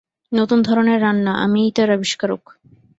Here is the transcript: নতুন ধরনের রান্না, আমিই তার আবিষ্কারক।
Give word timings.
নতুন 0.31 0.59
ধরনের 0.61 0.99
রান্না, 1.01 1.33
আমিই 1.45 1.71
তার 1.71 1.89
আবিষ্কারক। 1.91 2.43